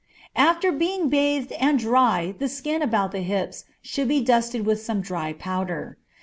[0.35, 4.99] After being bathed and dried the skin about the hips should be dusted with some
[5.01, 5.99] dry powder.